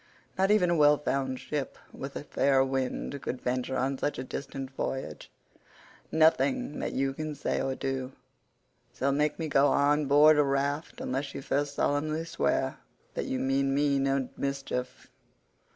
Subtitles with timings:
[0.35, 4.23] Not even a well found ship with a fair wind could venture on such a
[4.23, 5.29] distant voyage:
[6.11, 8.11] nothing that you can say or do
[8.97, 12.79] shall make me go on board a raft unless you first solemnly swear
[13.13, 15.11] that you mean me no mischief."